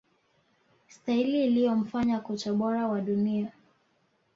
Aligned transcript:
Staili 0.87 1.45
iliyomfanya 1.45 2.19
kocha 2.19 2.53
bora 2.53 2.87
wa 2.87 3.01
dunia 3.01 3.51